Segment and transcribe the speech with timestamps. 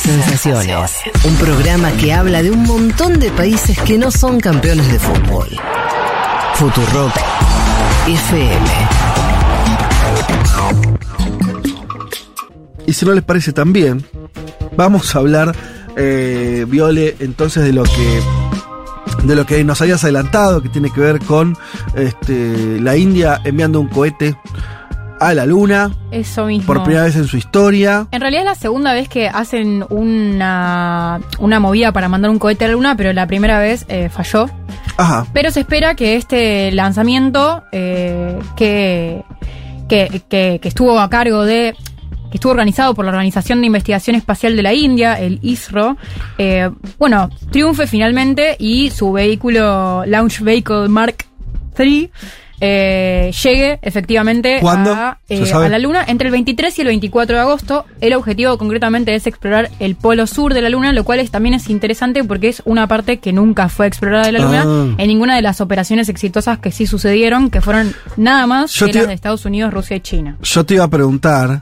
[0.00, 0.92] sensaciones.
[1.24, 5.48] Un programa que habla de un montón de países que no son campeones de fútbol.
[6.54, 7.12] Futurock
[8.06, 8.66] FM.
[12.86, 14.04] Y si no les parece tan bien,
[14.76, 15.54] vamos a hablar,
[15.96, 18.22] eh, Viole, entonces de lo que
[19.24, 21.56] de lo que nos habías adelantado, que tiene que ver con
[21.96, 24.36] este, la India enviando un cohete
[25.20, 26.66] a la Luna Eso mismo.
[26.66, 28.06] por primera vez en su historia.
[28.10, 32.64] En realidad es la segunda vez que hacen una, una movida para mandar un cohete
[32.64, 34.48] a la luna, pero la primera vez eh, falló.
[34.96, 35.26] Ajá.
[35.32, 39.22] Pero se espera que este lanzamiento eh, que,
[39.88, 41.74] que, que- que estuvo a cargo de
[42.30, 45.96] que estuvo organizado por la Organización de Investigación Espacial de la India, el ISRO,
[46.38, 51.24] eh, bueno, triunfe finalmente y su vehículo Launch Vehicle Mark
[51.78, 52.10] III
[52.60, 54.92] eh, llegue efectivamente ¿Cuándo?
[54.92, 57.84] a, ¿Se eh, a la Luna entre el 23 y el 24 de agosto.
[58.00, 61.54] El objetivo concretamente es explorar el polo sur de la Luna, lo cual es, también
[61.54, 64.94] es interesante porque es una parte que nunca fue explorada de la Luna Ah.
[64.98, 68.92] en ninguna de las operaciones exitosas que sí sucedieron, que fueron nada más Yo que
[68.94, 70.36] las de Estados Unidos, Rusia y China.
[70.42, 71.60] Yo te iba a preguntar.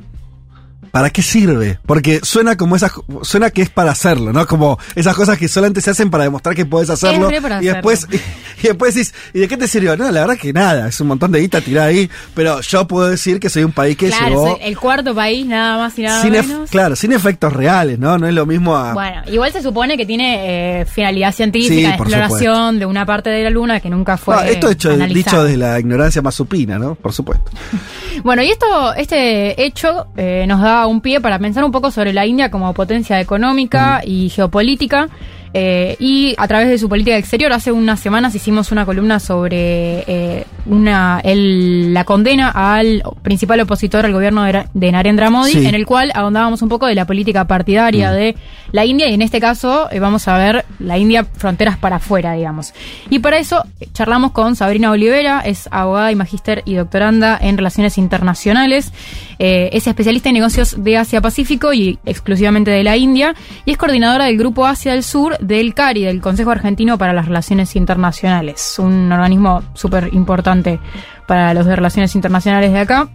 [0.95, 1.81] ¿Para qué sirve?
[1.87, 2.93] Porque suena como esas,
[3.23, 4.47] suena que es para hacerlo, ¿no?
[4.47, 7.29] Como esas cosas que solamente se hacen para demostrar que podés hacerlo.
[7.61, 8.07] y después,
[8.63, 9.97] y, después decís, ¿y de qué te sirvió?
[9.97, 13.09] No, la verdad que nada, es un montón de guita tirada ahí, pero yo puedo
[13.09, 16.23] decir que soy un país que claro, llegó el cuarto país, nada más y nada
[16.23, 16.71] sin menos.
[16.71, 18.17] claro, sin efectos reales, ¿no?
[18.17, 21.83] No es lo mismo a Bueno, igual se supone que tiene eh, finalidad científica, Sí,
[21.83, 25.43] de exploración de una parte de la Luna que nunca fue No, esto hecho, dicho
[25.43, 26.95] desde la ignorancia más supina, ¿no?
[26.95, 27.51] Por supuesto.
[28.23, 32.13] Bueno, y esto, este hecho eh, nos da un pie para pensar un poco sobre
[32.13, 35.09] la India como potencia económica y geopolítica.
[35.55, 40.01] Eh, y a través de su política exterior, hace unas semanas hicimos una columna sobre
[40.07, 45.53] eh, una el- la condena al principal opositor al gobierno de, Ra- de Narendra Modi,
[45.53, 45.67] Sí.
[45.67, 48.35] en el cual ahondábamos un poco de la política partidaria de
[48.73, 52.33] la India, y en este caso eh, vamos a ver la India fronteras para afuera,
[52.33, 52.73] digamos.
[53.09, 57.97] Y para eso charlamos con Sabrina Olivera, es abogada y magíster y doctoranda en relaciones
[57.97, 58.93] internacionales,
[59.39, 64.39] es especialista en negocios de Asia-Pacífico y exclusivamente de la India, y es coordinadora del
[64.39, 69.63] Grupo Asia del Sur del CARI, del Consejo Argentino para las Relaciones Internacionales, un organismo
[69.75, 70.81] súper importante
[71.27, 73.09] para los de relaciones internacionales de acá.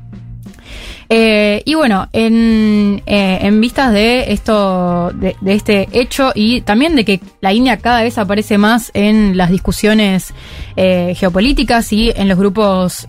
[1.11, 7.03] Eh, y bueno, en, eh, en vistas de esto, de, este hecho y también de
[7.03, 10.35] que la India cada vez aparece más en las discusiones
[10.75, 13.07] eh, geopolíticas y en los grupos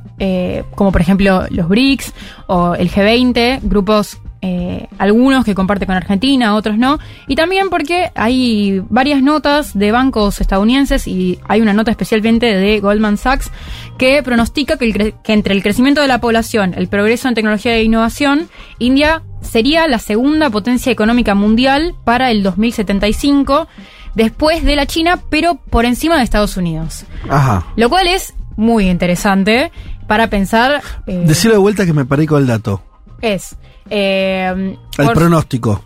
[0.74, 2.12] como por ejemplo los BRICS
[2.46, 8.10] o el G20, grupos eh, algunos que comparte con Argentina, otros no, y también porque
[8.14, 13.50] hay varias notas de bancos estadounidenses y hay una nota especialmente de Goldman Sachs
[13.98, 17.34] que pronostica que, el cre- que entre el crecimiento de la población, el progreso en
[17.34, 23.68] tecnología e innovación, India sería la segunda potencia económica mundial para el 2075,
[24.14, 27.04] después de la China, pero por encima de Estados Unidos.
[27.28, 27.66] Ajá.
[27.76, 29.70] Lo cual es muy interesante
[30.06, 30.82] para pensar...
[31.06, 32.82] eh, Decirlo de vuelta que me perdí con el dato.
[33.20, 33.56] es...
[33.90, 35.82] eh, El por- pronóstico.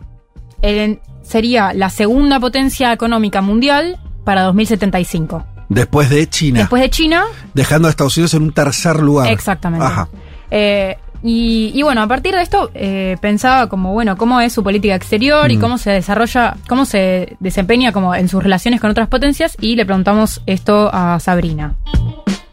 [0.63, 5.45] el- sería la segunda potencia económica mundial para 2075.
[5.71, 6.61] Después de China.
[6.61, 9.31] Después de China, dejando a Estados Unidos en un tercer lugar.
[9.33, 9.87] exactamente.
[9.87, 10.09] Ajá.
[10.51, 14.63] Eh, y, y bueno, a partir de esto eh, pensaba como, bueno, cómo es su
[14.63, 15.61] política exterior y Mm.
[15.61, 19.87] cómo se desarrolla, cómo se desempeña como en sus relaciones con otras potencias y le
[19.87, 21.75] preguntamos esto a Sabrina.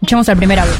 [0.02, 0.74] Echemos el primer audio.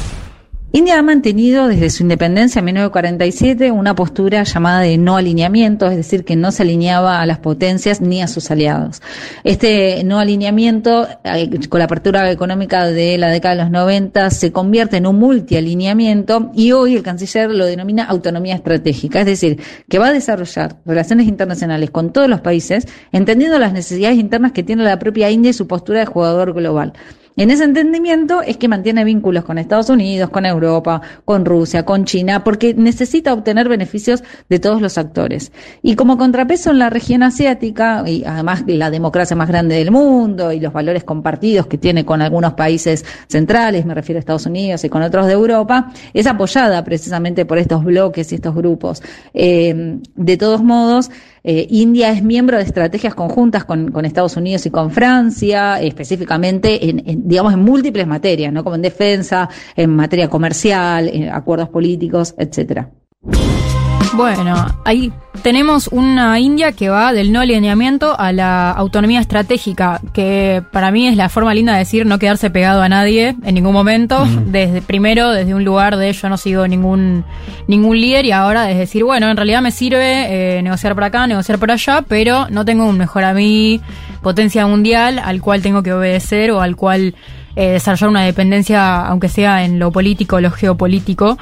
[0.74, 5.98] India ha mantenido desde su independencia en 1947 una postura llamada de no alineamiento, es
[5.98, 9.02] decir, que no se alineaba a las potencias ni a sus aliados.
[9.44, 14.50] Este no alineamiento, eh, con la apertura económica de la década de los 90, se
[14.50, 19.60] convierte en un multialineamiento y hoy el canciller lo denomina autonomía estratégica, es decir,
[19.90, 24.62] que va a desarrollar relaciones internacionales con todos los países, entendiendo las necesidades internas que
[24.62, 26.94] tiene la propia India y su postura de jugador global.
[27.36, 32.04] En ese entendimiento es que mantiene vínculos con Estados Unidos, con Europa, con Rusia, con
[32.04, 35.50] China, porque necesita obtener beneficios de todos los actores.
[35.82, 40.52] Y como contrapeso en la región asiática, y además la democracia más grande del mundo
[40.52, 44.84] y los valores compartidos que tiene con algunos países centrales, me refiero a Estados Unidos
[44.84, 49.02] y con otros de Europa, es apoyada precisamente por estos bloques y estos grupos.
[49.32, 51.10] Eh, de todos modos,
[51.44, 57.02] eh, India es miembro de estrategias conjuntas con, Estados Unidos y con Francia, específicamente en,
[57.08, 58.62] en, digamos, en múltiples materias, ¿no?
[58.62, 62.90] Como en defensa, en materia comercial, en acuerdos políticos, etcétera.
[64.14, 65.12] Bueno, ahí
[65.42, 71.08] tenemos una India que va del no alineamiento a la autonomía estratégica, que para mí
[71.08, 74.26] es la forma linda de decir no quedarse pegado a nadie en ningún momento.
[74.46, 77.24] Desde primero, desde un lugar de yo no sigo ningún
[77.66, 81.26] ningún líder y ahora es decir, bueno, en realidad me sirve eh, negociar por acá,
[81.26, 83.80] negociar por allá, pero no tengo un mejor a mí,
[84.22, 87.14] potencia mundial al cual tengo que obedecer o al cual
[87.56, 91.38] eh, desarrollar una dependencia, aunque sea en lo político lo geopolítico.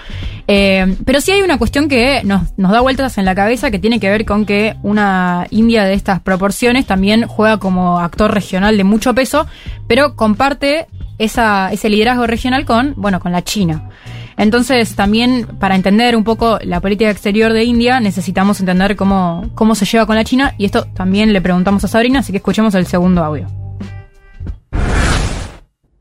[0.46, 3.78] Eh, pero sí hay una cuestión que nos, nos da vueltas en la cabeza que
[3.78, 8.76] tiene que ver con que una India de estas proporciones también juega como actor regional
[8.76, 9.46] de mucho peso,
[9.86, 10.86] pero comparte
[11.18, 13.88] esa, ese liderazgo regional con, bueno, con la China.
[14.36, 19.74] Entonces, también para entender un poco la política exterior de India, necesitamos entender cómo, cómo
[19.74, 22.74] se lleva con la China, y esto también le preguntamos a Sabrina, así que escuchemos
[22.74, 23.59] el segundo audio.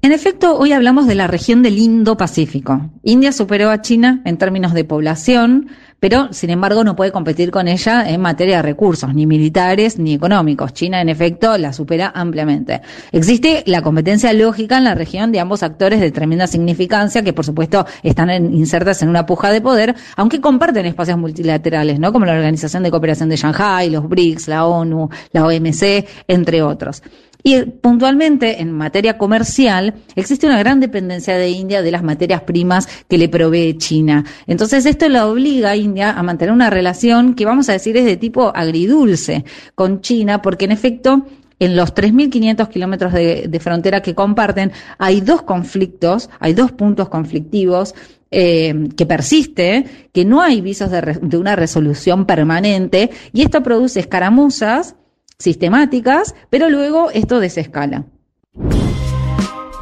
[0.01, 2.89] En efecto, hoy hablamos de la región del Indo-Pacífico.
[3.03, 5.67] India superó a China en términos de población,
[5.99, 10.13] pero sin embargo no puede competir con ella en materia de recursos, ni militares ni
[10.13, 10.71] económicos.
[10.73, 12.79] China, en efecto, la supera ampliamente.
[13.11, 17.43] Existe la competencia lógica en la región de ambos actores de tremenda significancia, que por
[17.43, 22.13] supuesto están insertas en una puja de poder, aunque comparten espacios multilaterales, ¿no?
[22.13, 27.03] Como la Organización de Cooperación de Shanghái, los BRICS, la ONU, la OMC, entre otros.
[27.41, 32.87] Y puntualmente en materia comercial existe una gran dependencia de India de las materias primas
[33.07, 34.25] que le provee China.
[34.45, 38.03] Entonces esto la obliga a India a mantener una relación que vamos a decir es
[38.03, 41.25] de tipo agridulce con China, porque en efecto
[41.59, 47.95] en los 3.500 kilómetros de, frontera que comparten, hay dos conflictos, hay dos puntos conflictivos
[48.31, 53.99] eh, que persiste, que no hay visos de, de, una resolución permanente, y esto produce
[53.99, 54.95] escaramuzas
[55.39, 58.03] sistemáticas, pero luego esto desescala.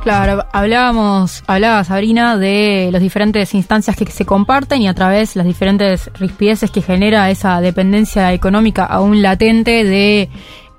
[0.04, 5.40] Claro, hablábamos, hablaba Sabrina de las diferentes instancias que se comparten y a través de
[5.40, 10.30] las diferentes rispideces que genera esa dependencia económica aún latente de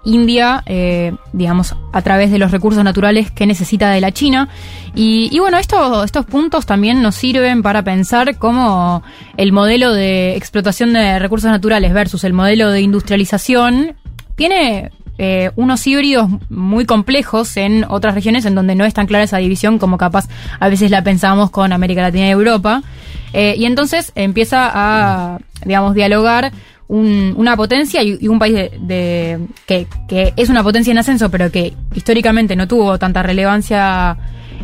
[0.04, 4.48] India, eh, digamos, a través de los recursos naturales que necesita de la China.
[4.94, 9.02] Y, y bueno, esto, estos puntos también nos sirven para pensar cómo
[9.36, 13.97] el modelo de explotación de recursos naturales versus el modelo de industrialización
[14.38, 19.24] tiene eh, unos híbridos muy complejos en otras regiones en donde no es tan clara
[19.24, 20.28] esa división como capaz
[20.60, 22.84] a veces la pensamos con América Latina y Europa.
[23.32, 26.52] Eh, y entonces empieza a, digamos, dialogar
[26.86, 32.56] una potencia y, un país de, que, es una potencia en ascenso, pero que históricamente
[32.56, 34.16] no tuvo tanta relevancia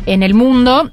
[0.07, 0.91] en el mundo,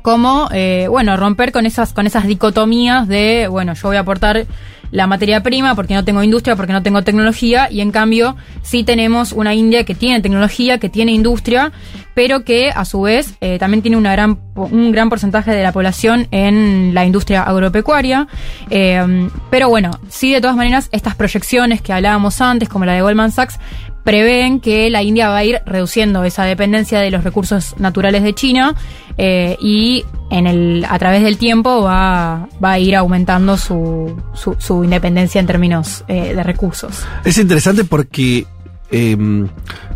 [0.00, 4.46] como, eh, bueno, romper con esas, con esas dicotomías de, bueno, yo voy a aportar
[4.92, 8.84] la materia prima, porque no tengo industria, porque no tengo tecnología, y en cambio sí
[8.84, 11.72] tenemos una India que tiene tecnología, que tiene industria,
[12.14, 16.28] pero que a su vez eh, también tiene gran, un gran porcentaje de la población
[16.30, 18.28] en la industria agropecuaria.
[18.70, 23.00] Eh, pero bueno, sí de todas maneras estas proyecciones que hablábamos antes, como la de
[23.00, 23.58] Goldman Sachs,
[24.04, 28.34] prevén que la India va a ir reduciendo esa dependencia de los recursos naturales de
[28.34, 28.74] China
[29.18, 34.84] eh, y en el, a través del tiempo va, va a ir aumentando su, su,
[34.84, 37.04] independencia en términos eh, de recursos.
[37.24, 38.46] Es interesante porque
[38.90, 39.48] em,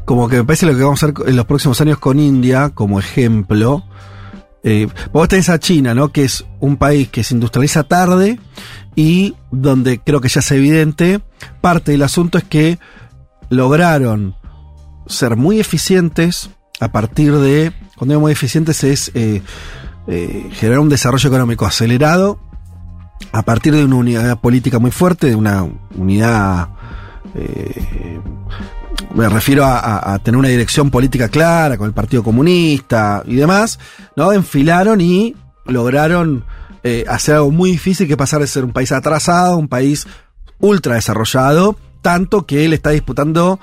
[0.04, 2.70] como que me parece lo que vamos a hacer en los próximos años con India
[2.74, 3.84] como ejemplo.
[4.62, 6.10] Eh, vos tenés a China, ¿no?
[6.10, 8.38] Que es un país que se industrializa tarde
[8.96, 11.20] y donde creo que ya es evidente,
[11.60, 12.78] parte del asunto es que
[13.50, 14.34] lograron
[15.06, 16.50] ser muy eficientes
[16.80, 19.42] a partir de, cuando digo muy eficientes es eh,
[20.06, 22.38] eh, generar un desarrollo económico acelerado
[23.32, 26.68] a partir de una unidad política muy fuerte, de una unidad,
[27.34, 28.20] eh,
[29.14, 33.78] me refiero a, tener una dirección política clara con el Partido Comunista y demás,
[34.16, 34.32] ¿no?
[34.32, 35.34] Enfilaron y
[35.64, 36.44] lograron
[37.08, 40.06] hacer algo muy difícil que pasar de ser un país atrasado, un país
[40.58, 41.76] ultra desarrollado,
[42.06, 43.58] tanto que él está disputando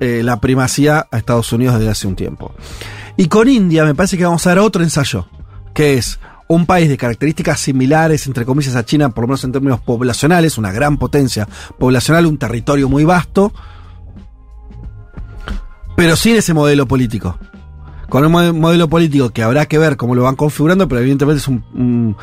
[0.00, 2.54] eh, la primacía a Estados Unidos desde hace un tiempo.
[3.16, 5.26] Y con India me parece que vamos a ver otro ensayo,
[5.72, 9.52] que es un país de características similares, entre comillas, a China, por lo menos en
[9.52, 11.48] términos poblacionales, una gran potencia
[11.78, 13.54] poblacional, un territorio muy vasto,
[15.96, 17.38] pero sin ese modelo político.
[18.10, 21.48] Con un modelo político que habrá que ver cómo lo van configurando, pero evidentemente es
[21.48, 22.14] un,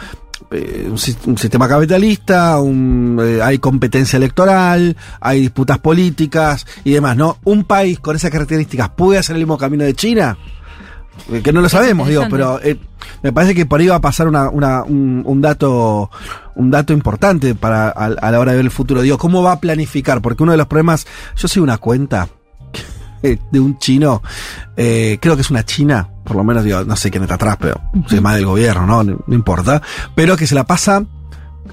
[0.54, 7.38] eh, un, sistema capitalista, eh, hay competencia electoral, hay disputas políticas y demás, ¿no?
[7.44, 10.38] Un país con esas características puede hacer el mismo camino de China,
[11.32, 12.60] eh, que no lo sabemos, digo, pero
[13.22, 16.12] me parece que por ahí va a pasar una, un, un, dato
[16.56, 19.02] un dato importante para a, la hora de ver el futuro.
[19.02, 20.22] Digo, ¿cómo va a planificar?
[20.22, 22.28] Porque uno de los problemas, yo soy una cuenta
[23.24, 24.22] de un chino,
[24.76, 27.80] creo que es una china, por lo menos digo, no sé quién está atrás, pero
[28.08, 29.04] soy más del gobierno, ¿no?
[29.04, 29.34] ¿no?
[29.34, 29.82] importa,
[30.14, 31.06] pero que se la pasa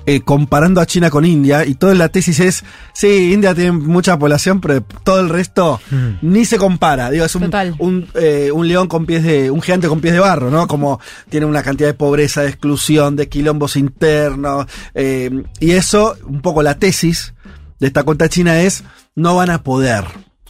[0.06, 2.64] eh, comparando a China con India y toda la tesis es,
[2.94, 5.80] sí, India tiene mucha población, pero todo el resto
[6.22, 7.10] ni se compara.
[7.10, 10.20] Digo, es un, un, eh, un león con pies de, un gigante con pies de
[10.20, 10.66] barro, ¿no?
[10.66, 16.40] Como tiene una cantidad de pobreza, de exclusión, de quilombos internos, eh, y eso, un
[16.40, 17.34] poco la tesis
[17.78, 18.84] de esta cuenta china es,
[19.16, 20.04] no van a poder.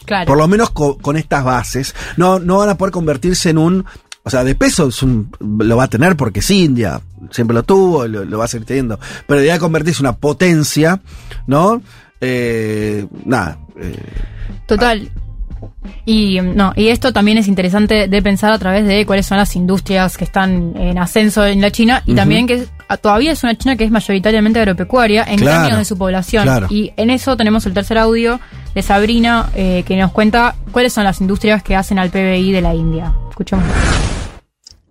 [0.05, 0.25] Claro.
[0.27, 1.95] Por lo menos co- con estas bases.
[2.17, 3.85] No, no van a poder convertirse en un.
[4.23, 7.01] O sea, de peso es un- lo va a tener porque es India.
[7.31, 8.99] Siempre lo tuvo, lo, lo va a seguir teniendo.
[9.27, 11.01] Pero de convertirse en una potencia,
[11.47, 11.81] ¿no?
[12.19, 13.57] Eh, nada.
[13.79, 13.95] eh,
[14.67, 15.09] Total.
[16.05, 19.37] Y mm, no, y esto también es interesante de pensar a través de cuáles son
[19.37, 23.31] las industrias que están en ascenso en la China y también que es- a- todavía
[23.31, 26.43] es una China que es mayoritariamente agropecuaria en Claro, términos de su población.
[26.43, 26.67] claro.
[26.69, 28.39] Y en eso tenemos el tercer audio
[28.75, 32.61] de Sabrina eh, que nos cuenta cuáles son las industrias que hacen al PBI de
[32.61, 33.13] la India.
[33.29, 33.65] Escuchemos.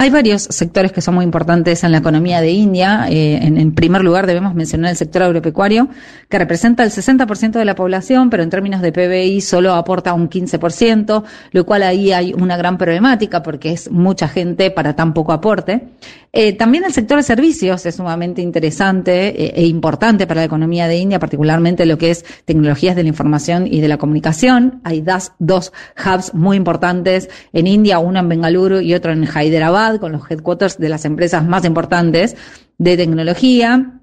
[0.01, 3.05] Hay varios sectores que son muy importantes en la economía de India.
[3.11, 5.89] Eh, en, en primer lugar, debemos mencionar el sector agropecuario,
[6.31, 10.31] que representa el 60% de la población, pero en términos de PBI solo aporta un
[10.31, 11.23] 15%,
[11.53, 15.89] lo cual ahí hay una gran problemática porque es mucha gente para tan poco aporte.
[16.33, 20.87] Eh, también el sector de servicios es sumamente interesante eh, e importante para la economía
[20.87, 24.81] de India, particularmente lo que es tecnologías de la información y de la comunicación.
[24.85, 30.13] Hay dos hubs muy importantes en India, uno en Bengaluru y otro en Hyderabad, con
[30.13, 32.37] los headquarters de las empresas más importantes
[32.79, 33.97] de tecnología.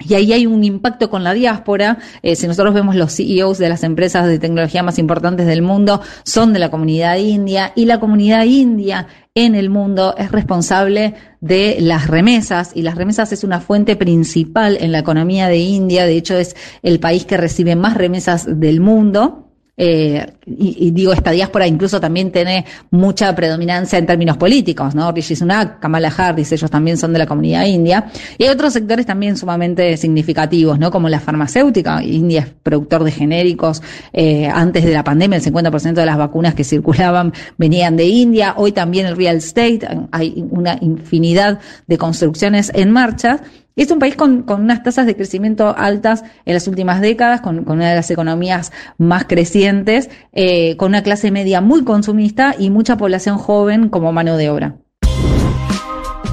[0.00, 1.98] Y ahí hay un impacto con la diáspora.
[2.22, 6.00] Eh, si nosotros vemos los CEOs de las empresas de tecnología más importantes del mundo,
[6.24, 9.08] son de la comunidad india y la comunidad india
[9.44, 14.76] en el mundo es responsable de las remesas y las remesas es una fuente principal
[14.80, 16.06] en la economía de India.
[16.06, 19.47] De hecho, es el país que recibe más remesas del mundo.
[19.80, 25.12] Eh, y, digo, esta diáspora incluso también tiene mucha predominancia en términos políticos, ¿no?
[25.12, 28.10] Rishi Sunak, Kamala Harris, ellos también son de la comunidad india.
[28.36, 30.90] Y hay otros sectores también sumamente significativos, ¿no?
[30.90, 32.02] Como la farmacéutica.
[32.02, 33.80] India es productor de genéricos.
[34.12, 38.54] Eh, antes de la pandemia, el 50% de las vacunas que circulaban venían de India.
[38.56, 39.80] Hoy también el real estate.
[40.10, 43.40] Hay una infinidad de construcciones en marcha.
[43.78, 47.62] Es un país con, con unas tasas de crecimiento altas en las últimas décadas, con,
[47.62, 52.70] con una de las economías más crecientes, eh, con una clase media muy consumista y
[52.70, 54.78] mucha población joven como mano de obra.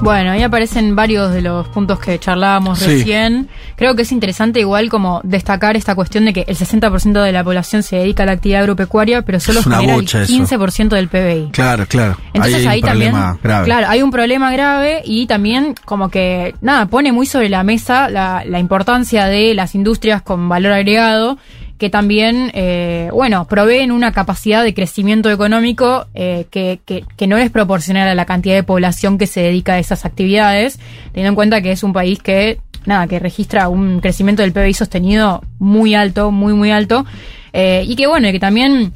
[0.02, 2.86] Bueno, ahí aparecen varios de los puntos que charlábamos Sí.
[2.98, 3.48] recién.
[3.76, 7.42] Creo que es interesante igual como destacar esta cuestión de que el 60% de la
[7.42, 10.18] población se dedica a la actividad agropecuaria, pero solo genera el eso.
[10.18, 11.50] 15% del PBI.
[11.50, 12.16] claro, claro.
[12.34, 13.12] Entonces hay ahí, un también,
[13.42, 13.64] grave.
[13.64, 18.08] claro, hay un problema grave y también como que, nada, pone muy sobre la mesa
[18.10, 21.38] la, la importancia de las industrias con valor agregado
[21.78, 27.50] que también, eh, bueno, proveen una capacidad de crecimiento económico eh, que, que, no es
[27.50, 30.78] proporcional a la cantidad de población que se dedica a esas actividades,
[31.12, 34.74] teniendo en cuenta que es un país que, nada, que registra un crecimiento del PBI
[34.74, 37.04] sostenido muy alto, muy, muy alto,
[37.52, 38.92] eh, y que, bueno, y que también...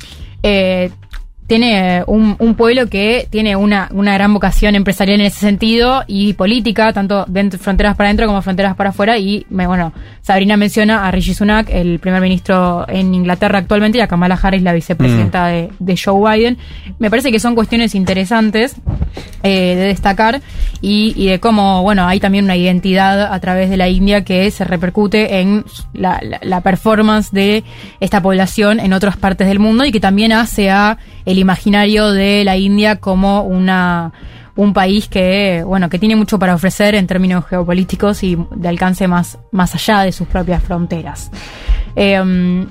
[1.50, 6.04] Eh, tiene un, un pueblo que tiene una, una gran vocación empresarial en ese sentido
[6.06, 9.18] y política, tanto dentro, fronteras para adentro como fronteras para afuera.
[9.18, 9.92] Y me- bueno,
[10.22, 14.62] Sabrina menciona a Rishi Sunak, el primer ministro en Inglaterra actualmente, y a Kamala Harris,
[14.62, 16.56] la vicepresidenta de, de Joe Biden.
[17.00, 18.76] Me parece que son cuestiones interesantes
[19.42, 20.40] eh, de destacar
[20.80, 24.48] y, y de cómo, bueno, hay también una identidad a través de la India que
[24.52, 25.64] se repercute en
[25.94, 27.64] la, la- la performance de
[27.98, 32.44] esta población en otras partes del mundo y que también hace a el imaginario de
[32.44, 34.12] la India como una
[34.56, 39.08] un país que bueno que tiene mucho para ofrecer en términos geopolíticos y de alcance
[39.08, 41.30] más más allá de sus propias fronteras.
[41.96, 42.66] Eh,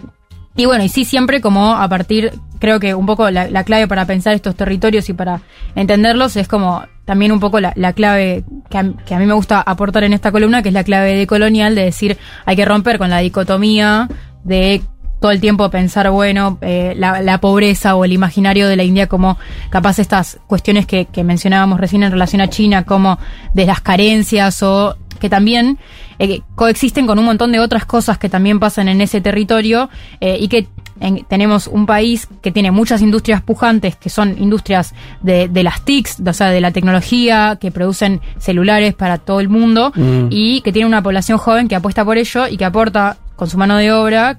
[0.59, 3.87] y bueno, y sí, siempre como a partir, creo que un poco la, la clave
[3.87, 5.41] para pensar estos territorios y para
[5.73, 9.61] entenderlos es como también un poco la, la clave que que a mí me gusta
[9.61, 13.09] aportar en esta columna, que es la clave decolonial, de decir, hay que romper con
[13.09, 14.09] la dicotomía
[14.43, 14.81] de
[15.19, 19.07] todo el tiempo pensar, bueno, eh, la, la pobreza o el imaginario de la India
[19.07, 19.37] como
[19.69, 23.19] capaz estas cuestiones que, que mencionábamos recién en relación a China, como
[23.53, 25.77] de las carencias o que también
[26.19, 29.89] eh, coexisten con un montón de otras cosas que también pasan en ese territorio
[30.21, 30.67] eh, y que
[31.01, 35.83] en- tenemos un país que tiene muchas industrias pujantes, que son industrias de, de las
[35.83, 40.27] TICs, o sea, de la tecnología, que producen celulares para todo el mundo Mm.
[40.29, 43.57] y que tiene una población joven que apuesta por ello y que aporta con su
[43.57, 44.37] mano de obra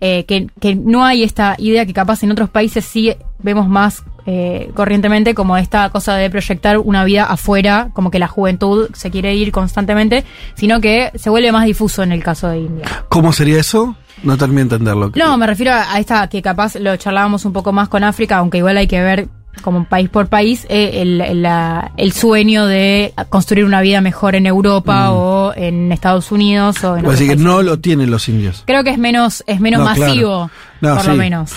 [0.00, 4.02] eh, que, que no hay esta idea que capaz en otros países sí vemos más
[4.26, 9.10] eh, corrientemente como esta cosa de proyectar una vida afuera, como que la juventud se
[9.10, 12.86] quiere ir constantemente, sino que se vuelve más difuso en el caso de India.
[13.08, 13.96] ¿Cómo sería eso?
[14.22, 15.12] No terminé de entenderlo.
[15.16, 18.58] No, me refiero a esta que capaz lo charlábamos un poco más con África, aunque
[18.58, 19.28] igual hay que ver
[19.62, 24.34] como país por país eh, el, el, la- el sueño de construir una vida mejor
[24.34, 27.44] en Europa o o en Estados Unidos o en Pues así que países.
[27.44, 28.62] no lo tienen los indios.
[28.66, 30.00] Creo que es menos, es menos No, claro.
[30.00, 31.08] masivo, No, por sí.
[31.10, 31.50] lo menos.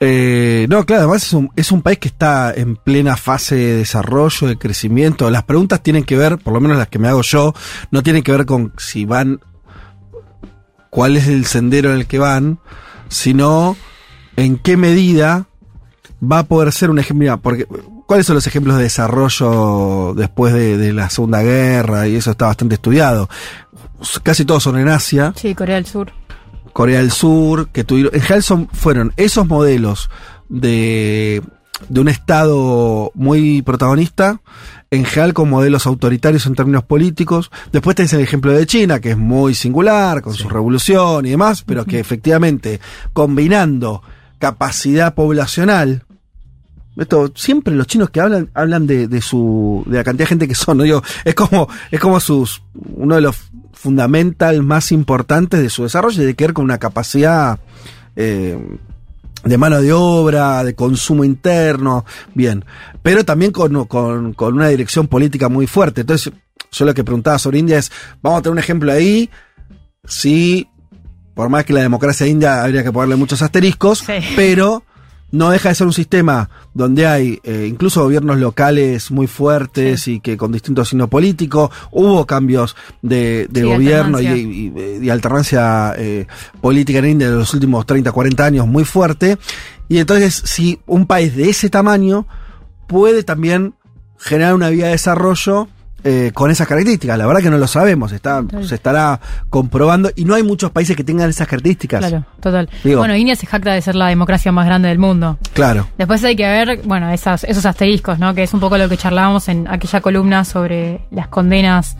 [0.00, 3.76] Eh, no, claro, además es un, es un país que está en plena fase de
[3.76, 5.30] desarrollo, de crecimiento.
[5.30, 7.54] Las preguntas tienen que ver, por lo menos las que me hago yo,
[7.90, 9.40] no tienen que ver con si van,
[10.90, 12.58] cuál es el sendero en el que van,
[13.08, 13.76] sino
[14.36, 15.46] en qué medida
[16.30, 17.20] va a poder ser un ejemplo.
[17.20, 17.66] Mira, porque,
[18.06, 22.08] ¿cuáles son los ejemplos de desarrollo después de, de la Segunda Guerra?
[22.08, 23.28] Y eso está bastante estudiado.
[24.22, 25.32] Casi todos son en Asia.
[25.36, 26.12] Sí, Corea del Sur.
[26.72, 30.10] Corea del Sur, que tuvieron, en general son, fueron esos modelos
[30.48, 31.40] de,
[31.88, 34.40] de un Estado muy protagonista,
[34.90, 37.52] en general con modelos autoritarios en términos políticos.
[37.70, 41.62] Después tenés el ejemplo de China, que es muy singular, con su revolución y demás,
[41.62, 42.80] pero que efectivamente,
[43.12, 44.02] combinando
[44.40, 46.04] capacidad poblacional,
[46.96, 50.48] esto, siempre los chinos que hablan, hablan de, de su, de la cantidad de gente
[50.48, 50.84] que son, ¿no?
[50.84, 52.62] Digo, es como, es como sus,
[52.96, 53.36] uno de los
[53.72, 57.58] fundamental más importantes de su desarrollo, tiene que ver con una capacidad,
[58.16, 58.58] eh,
[59.44, 62.64] de mano de obra, de consumo interno, bien,
[63.02, 66.00] pero también con, con, con una dirección política muy fuerte.
[66.00, 66.32] Entonces,
[66.72, 69.28] yo lo que preguntaba sobre India es, vamos a tener un ejemplo ahí,
[70.06, 70.66] si,
[71.34, 74.14] por más que la democracia india habría que ponerle muchos asteriscos, Sí.
[74.34, 74.82] pero
[75.34, 80.20] no deja de ser un sistema donde hay eh, incluso gobiernos locales muy fuertes y
[80.20, 84.36] que con distinto signo político, hubo cambios de, de Sí, gobierno y, alternancia.
[84.36, 86.26] y- y alternancia eh,
[86.60, 89.36] política en India en los últimos 30, 40 años muy fuerte.
[89.88, 92.26] Y entonces, si un país de ese tamaño
[92.86, 93.74] puede también
[94.18, 95.68] generar una vía de desarrollo
[96.04, 98.68] eh, con esas características, la verdad que no lo sabemos, está, Total.
[98.68, 99.18] se estará
[99.50, 102.00] comprobando y no hay muchos países que tengan esas características.
[102.00, 102.68] Claro, total.
[102.84, 105.38] Digo- bueno, India se jacta de ser la democracia más grande del mundo.
[105.54, 105.86] Claro.
[105.98, 108.34] Después hay que ver, bueno, esas, esos asteriscos, ¿no?
[108.34, 111.96] Que es un poco lo que charlábamos en aquella columna sobre las condenas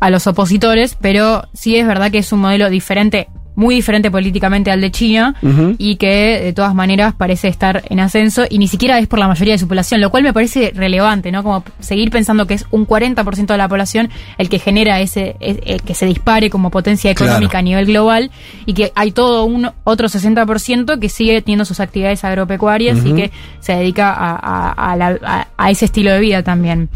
[0.00, 4.70] a los opositores, pero sí es verdad que es un modelo diferente, muy diferente políticamente
[4.70, 5.34] al de China,
[5.78, 9.28] y que de todas maneras parece estar en ascenso, y ni siquiera es por la
[9.28, 11.42] mayoría de su población, lo cual me parece relevante, ¿no?
[11.42, 15.82] Como seguir pensando que es un 40% de la población el que genera ese, el
[15.82, 17.58] que se dispare como potencia económica Claro.
[17.58, 18.30] a nivel global,
[18.66, 23.30] y que hay todo un otro 60% que sigue teniendo sus actividades agropecuarias y que
[23.60, 26.88] se dedica a, a- a la- a- a ese estilo de vida también.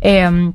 [0.00, 0.50] Eh,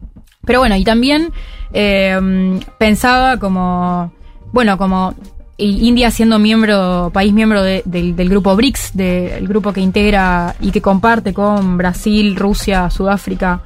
[0.45, 1.31] pero bueno, y también
[1.73, 4.11] eh, pensaba como,
[4.51, 5.13] bueno, como
[5.59, 10.71] India siendo miembro, país miembro de- del, del grupo BRICS, del grupo que integra y
[10.71, 13.61] que comparte con Brasil, Rusia, Sudáfrica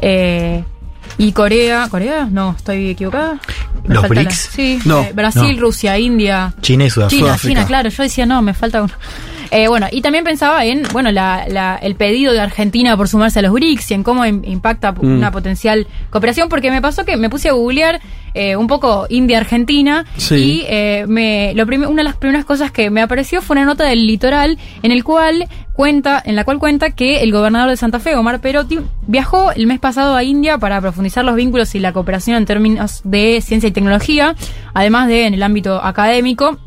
[0.00, 0.64] eh,
[1.18, 1.88] y Corea.
[1.90, 2.26] ¿Corea?
[2.30, 3.38] No, estoy equivocada.
[3.86, 4.34] Me ¿Los la- BRICS?
[4.52, 5.60] sí, No, eh, Brasil, no.
[5.62, 6.54] Rusia, India.
[6.60, 7.24] China y Sudáfrica.
[7.24, 7.38] China.
[7.38, 7.88] China, claro.
[7.90, 8.92] Yo decía, no, me falta uno.
[9.50, 13.38] Eh, bueno, y también pensaba en, bueno, la, la- el pedido de Argentina por sumarse
[13.38, 15.18] a los BRICS y en cómo im- impacta Mm.
[15.18, 18.00] una potencial cooperación, porque me pasó que me puse a googlear
[18.36, 20.34] eh, un poco India-Argentina Sí.
[20.34, 23.84] y eh, me, lo una de las primeras cosas que me apareció fue una nota
[23.84, 28.00] del litoral en el cual cuenta, en la cual cuenta que el gobernador de Santa
[28.00, 31.92] Fe, Omar Perotti, viajó el mes pasado a India para profundizar los vínculos y la
[31.92, 34.34] cooperación en términos de ciencia y tecnología,
[34.72, 36.58] además de en el ámbito académico.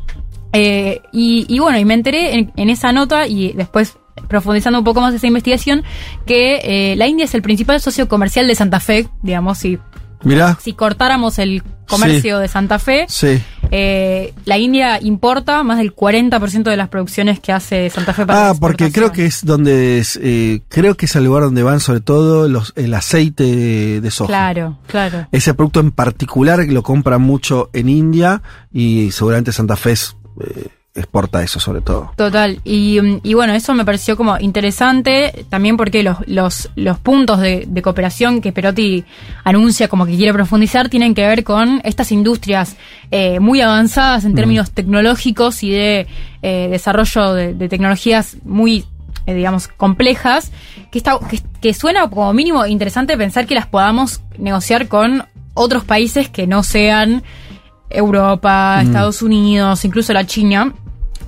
[0.52, 3.96] Eh, y, y bueno, y me enteré en, en esa nota y después
[4.28, 5.84] profundizando un poco más esa investigación
[6.26, 6.60] que
[6.92, 9.78] eh, la India es el principal socio comercial de Santa Fe, digamos, si,
[10.24, 10.58] Mirá.
[10.60, 13.40] si cortáramos el comercio de Santa Fe, Sí.
[13.70, 18.50] eh, la India importa más del 40% de las producciones que hace Santa Fe para
[18.50, 21.62] Ah, la porque creo que es donde es, eh, creo que es el lugar donde
[21.62, 24.28] van sobre todo los, el aceite de, de soja.
[24.28, 25.28] Claro, claro.
[25.32, 30.16] Ese producto en particular que lo compran mucho en India y seguramente Santa Fe es,
[30.40, 32.12] eh, exporta eso sobre todo.
[32.16, 37.40] Total, y, y bueno, eso me pareció como interesante también porque los, los, los puntos
[37.40, 39.04] de, de cooperación que Perotti
[39.44, 42.76] anuncia como que quiere profundizar tienen que ver con estas industrias
[43.10, 46.06] eh, muy avanzadas en términos tecnológicos y de
[46.42, 48.84] eh, desarrollo de, de tecnologías muy,
[49.26, 50.52] eh, digamos, complejas,
[50.90, 55.24] que, está, que, que suena como mínimo interesante pensar que las podamos negociar con
[55.54, 57.22] otros países que no sean
[57.90, 60.72] Europa, Estados Unidos, incluso la China.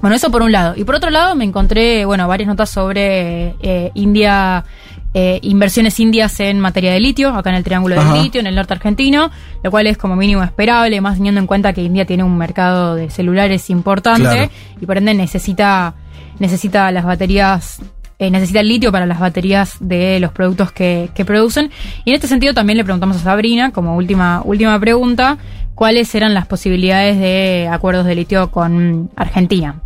[0.01, 0.75] Bueno, eso por un lado.
[0.77, 4.65] Y por otro lado, me encontré, bueno, varias notas sobre eh, India,
[5.13, 8.15] eh, inversiones indias en materia de litio, acá en el Triángulo Ajá.
[8.15, 9.31] del Litio, en el norte argentino,
[9.63, 12.95] lo cual es como mínimo esperable, más teniendo en cuenta que India tiene un mercado
[12.95, 14.51] de celulares importante Claro.
[14.81, 15.95] y por ende necesita,
[16.39, 17.81] necesita las baterías
[18.21, 21.71] eh, necesita el litio para las baterías de los productos que, que producen.
[22.05, 25.39] Y en este sentido también le preguntamos a Sabrina, como última, última pregunta,
[25.81, 29.81] cuáles eran las posibilidades de acuerdos de litio con Argentina.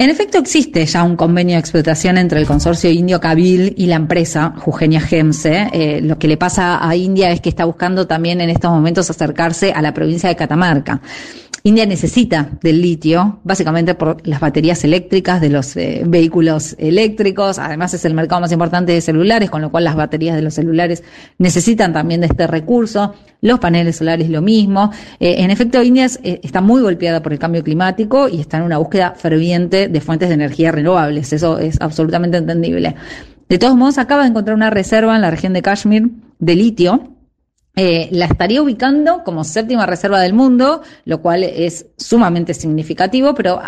[0.00, 3.96] En efecto, existe ya un convenio de explotación entre el consorcio indio Kabil y la
[3.96, 5.70] empresa Jugenia Gemse.
[5.72, 9.10] Eh, lo que le pasa a India es que está buscando también en estos momentos
[9.10, 11.00] acercarse a la provincia de Catamarca.
[11.64, 17.58] India necesita del litio, básicamente por las baterías eléctricas de los eh, vehículos eléctricos.
[17.58, 20.54] Además, es el mercado más importante de celulares, con lo cual las baterías de los
[20.54, 21.02] celulares
[21.38, 23.14] necesitan también de este recurso.
[23.40, 24.92] Los paneles solares, lo mismo.
[25.18, 28.78] Eh, en efecto, India está muy golpeada por el cambio climático y está en una
[28.78, 31.32] búsqueda ferviente de fuentes de energía renovables.
[31.32, 32.94] Eso es absolutamente entendible.
[33.48, 37.17] De todos modos, acaba de encontrar una reserva en la región de Kashmir de litio
[37.80, 43.60] eh, la estaría ubicando como séptima reserva del mundo, lo cual es sumamente significativo, pero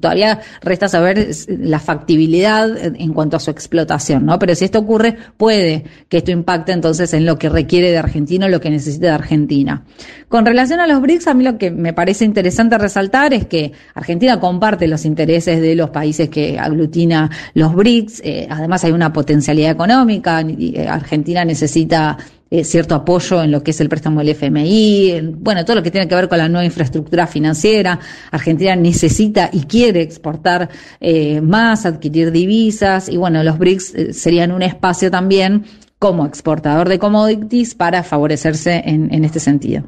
[0.00, 4.38] todavía resta saber la factibilidad en cuanto a su explotación, ¿no?
[4.38, 8.44] Pero si esto ocurre, puede que esto impacte entonces en lo que requiere de Argentina
[8.44, 9.82] o lo que necesita de Argentina.
[10.28, 13.72] Con relación a los BRICS, a mí lo que me parece interesante resaltar es que
[13.94, 19.10] Argentina comparte los intereses de los países que aglutina los BRICS, eh, además hay una
[19.10, 22.18] potencialidad económica, eh, Argentina necesita
[22.50, 25.90] eh, cierto apoyo en lo que es el préstamo del FMI, bueno, todo lo que
[25.90, 27.98] tiene que ver con la nueva infraestructura financiera.
[28.30, 30.68] Argentina necesita y quiere exportar
[31.00, 35.64] eh, más, adquirir divisas y bueno, los BRICS eh, serían un espacio también
[35.98, 39.84] como exportador de commodities para favorecerse en, en este sentido.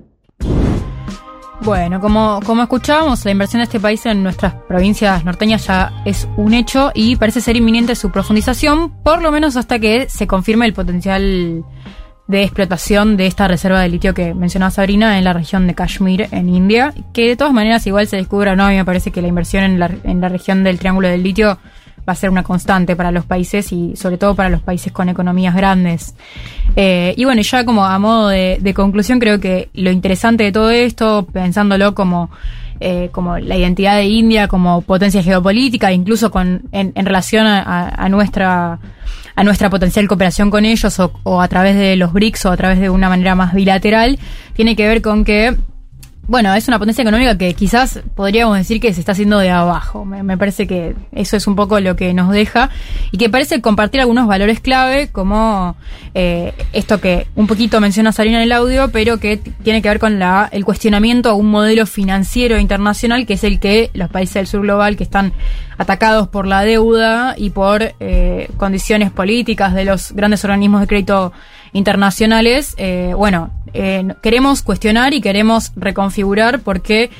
[1.62, 6.29] Bueno, como, como escuchábamos, la inversión de este país en nuestras provincias norteñas ya es
[6.37, 10.66] un hecho y parece ser inminente su profundización, por lo menos hasta que se confirme
[10.66, 11.64] el potencial
[12.29, 16.29] de explotación de esta reserva de litio que mencionaba Sabrina en la región de Kashmir,
[16.33, 19.11] en India, que de todas maneras igual se descubra o no, a mí me parece
[19.11, 21.59] que la inversión en la, en la región del Triángulo del Litio
[22.09, 25.09] va a ser una constante para los países y sobre todo para los países con
[25.09, 26.15] economías grandes.
[26.77, 30.71] Eh, y bueno, ya como a modo de, conclusión, creo que lo interesante de todo
[30.71, 32.31] esto, pensándolo como,
[32.79, 38.79] eh, como la identidad de India como potencia geopolítica, incluso con, en, relación a nuestra
[39.37, 42.81] a nuestra potencial cooperación con ellos o, a través de los BRICS o a través
[42.81, 44.18] de una manera más bilateral,
[44.55, 45.57] tiene que ver con que
[46.29, 50.05] bueno, es una potencia económica que quizás podríamos decir que se está haciendo de abajo.
[50.05, 52.70] Me, parece que eso es un poco lo que nos deja
[53.12, 55.77] y que parece compartir algunos valores clave como
[56.14, 60.01] eh, esto que un poquito menciona Sarina en el audio, pero que tiene que ver
[60.01, 64.35] con la, el cuestionamiento a un modelo financiero internacional que es el que los países
[64.35, 65.33] del sur global que están
[65.79, 71.33] atacados por la deuda y por eh, condiciones políticas de los grandes organismos de crédito
[71.73, 77.11] internacionales, eh, bueno, eh, queremos cuestionar y queremos reconfigurar porque,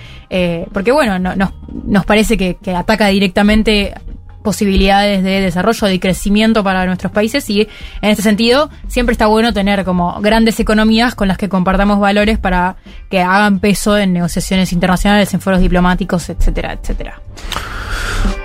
[0.73, 1.51] porque bueno, nos,
[1.85, 3.95] nos parece que, que ataca directamente
[4.47, 9.53] posibilidades de desarrollo, de crecimiento para nuestros países y en este sentido siempre está bueno
[9.53, 12.77] tener como grandes economías con las que compartamos valores para
[13.11, 17.21] que hagan peso en negociaciones internacionales, en foros diplomáticos, etcétera, etcétera.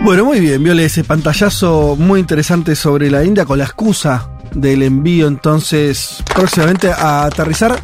[0.02, 4.84] Bueno, muy bien, Viole, ese pantallazo muy interesante sobre la India con la excusa del
[4.84, 7.80] envío entonces próximamente a aterrizar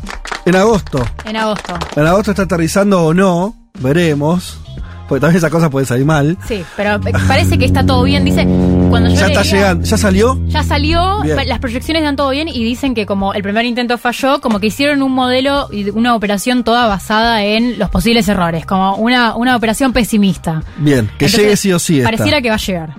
[0.46, 1.06] en agosto.
[1.26, 1.78] En agosto.
[1.96, 4.60] En agosto está aterrizando o no, veremos.
[5.08, 6.38] Porque también esa cosa puede salir mal.
[6.48, 8.26] Sí, pero parece que está todo bien.
[8.26, 8.48] Dice,
[8.90, 9.86] cuando Ya está llegando.
[9.86, 10.40] ¿Ya salió?
[10.48, 14.42] Ya salió, las proyecciones dan todo bien y dicen que como el primer intento falló,
[14.42, 18.96] como que hicieron un modelo y una operación toda basada en los posibles errores, como
[18.96, 20.64] una, una operación pesimista.
[20.78, 22.02] Bien, que llegue sí o sí.
[22.02, 22.96] Pareciera que va a llegar.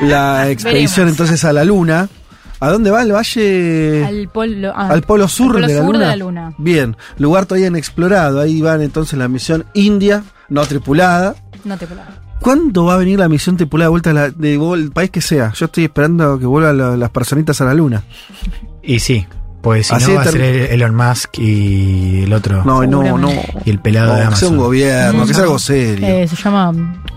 [0.00, 2.08] La expedición entonces a la Luna.
[2.62, 4.04] ¿A dónde va el valle?
[4.04, 6.54] Al polo, ah, al polo sur, de, la luna?
[6.58, 8.40] Bien, lugar todavía inexplorado.
[8.40, 11.34] Ahí van entonces la misión India, no tripulada.
[11.64, 12.20] No tripulada.
[12.40, 15.52] ¿Cuándo va a venir la misión tripulada de vuelta a la, de, país que sea?
[15.54, 18.02] Yo estoy esperando que vuelvan las personitas a la luna.
[18.82, 19.26] Y sí,
[19.62, 22.64] pues si no va a ser Elon Musk y el otro.
[22.64, 23.30] No, no, no.
[23.64, 24.32] Y el pelado de Amazon.
[24.32, 26.06] Que sea un gobierno, que sea algo serio.
[26.06, 26.72] Eh, se llama...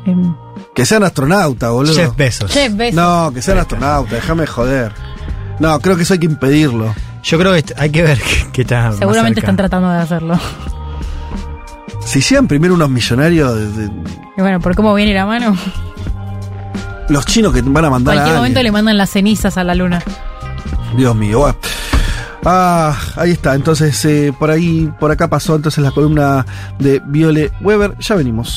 [0.05, 0.35] Em,
[0.75, 1.95] que sean astronauta, boludo.
[1.95, 2.51] Jeff Bezos.
[2.51, 2.95] Jeff Bezos.
[2.95, 4.91] No, que sean astronauta, déjame joder.
[5.59, 6.93] No, creo que eso hay que impedirlo.
[7.23, 8.21] Yo creo que hay que ver
[8.53, 8.91] qué está.
[8.91, 10.39] Seguramente están tratando de hacerlo.
[12.05, 13.51] Si sean primero unos millonarios.
[14.37, 15.57] Y bueno, por cómo viene la mano.
[17.09, 18.13] Los chinos que van a mandar.
[18.13, 20.01] En cualquier momento le mandan las cenizas a la luna.
[20.95, 21.55] Dios mío.
[22.45, 23.55] Ah, ahí está.
[23.55, 26.45] Entonces, eh, por ahí, por acá pasó entonces la columna
[26.77, 27.97] de Viole Weber.
[27.99, 28.53] Ya venimos.